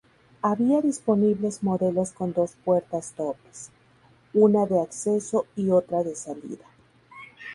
[0.41, 3.69] Había disponibles modelos con dos puertas dobles,
[4.33, 6.65] una de acceso y otra de salida.